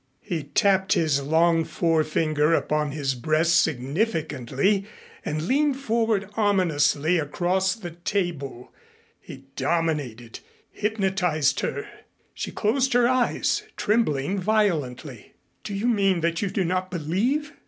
[0.23, 4.87] He tapped his long forefinger upon his breast significantly
[5.23, 8.73] and leaned forward ominously across the table.
[9.19, 10.39] He dominated,
[10.71, 11.87] hypnotized her.
[12.33, 15.33] She closed her eyes, trembling violently.
[15.63, 17.53] "Do you mean that you do not believe?